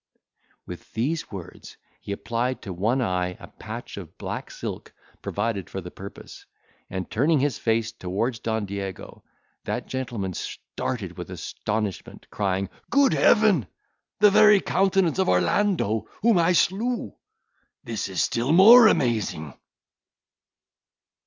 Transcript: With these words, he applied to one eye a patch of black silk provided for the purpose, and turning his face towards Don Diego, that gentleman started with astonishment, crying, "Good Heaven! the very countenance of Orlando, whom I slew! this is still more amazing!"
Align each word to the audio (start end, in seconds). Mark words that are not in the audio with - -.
With 0.65 0.91
these 0.93 1.29
words, 1.31 1.77
he 1.99 2.11
applied 2.11 2.63
to 2.63 2.73
one 2.73 3.03
eye 3.03 3.37
a 3.39 3.45
patch 3.47 3.97
of 3.97 4.17
black 4.17 4.49
silk 4.49 4.91
provided 5.21 5.69
for 5.69 5.79
the 5.79 5.91
purpose, 5.91 6.47
and 6.89 7.07
turning 7.07 7.39
his 7.39 7.59
face 7.59 7.91
towards 7.91 8.39
Don 8.39 8.65
Diego, 8.65 9.23
that 9.65 9.85
gentleman 9.85 10.33
started 10.33 11.19
with 11.19 11.29
astonishment, 11.29 12.25
crying, 12.31 12.67
"Good 12.89 13.13
Heaven! 13.13 13.67
the 14.19 14.31
very 14.31 14.59
countenance 14.59 15.19
of 15.19 15.29
Orlando, 15.29 16.07
whom 16.23 16.39
I 16.39 16.53
slew! 16.53 17.13
this 17.83 18.09
is 18.09 18.23
still 18.23 18.51
more 18.51 18.87
amazing!" 18.87 19.53